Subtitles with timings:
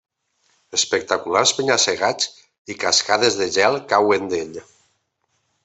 [0.77, 2.31] Espectaculars penya-segats
[2.75, 4.59] i cascades de gel cauen d'ell.